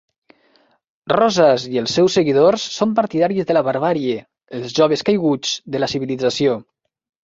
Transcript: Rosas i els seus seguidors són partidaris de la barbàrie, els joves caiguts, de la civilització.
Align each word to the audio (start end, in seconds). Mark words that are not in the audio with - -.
Rosas 1.13 1.65
i 1.73 1.77
els 1.81 1.93
seus 1.99 2.17
seguidors 2.21 2.65
són 2.79 2.97
partidaris 3.03 3.49
de 3.53 3.59
la 3.61 3.65
barbàrie, 3.71 4.19
els 4.61 4.77
joves 4.83 5.09
caiguts, 5.13 5.57
de 5.79 5.87
la 5.87 5.97
civilització. 5.97 6.63